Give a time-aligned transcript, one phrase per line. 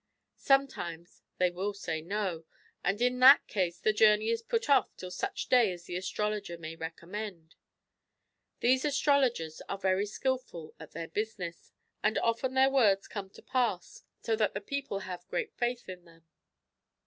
[0.39, 2.45] Sometimes they will say no^
[2.83, 6.57] and in that case the journey is put off till such day as the astrologer
[6.57, 7.53] may recommend.
[8.61, 13.43] These astro logers are very skilful at their business, and often their words come to
[13.43, 16.25] pass, so the people have great faith in them.